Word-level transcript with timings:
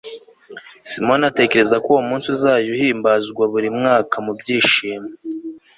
simoni 0.89 1.23
ategeka 1.31 1.75
ko 1.83 1.87
uwo 1.93 2.03
munsi 2.09 2.25
uzajya 2.35 2.69
uhimbazwa 2.75 3.43
buri 3.51 3.69
mwaka 3.77 4.15
mu 4.25 4.31
byishimo 4.39 5.09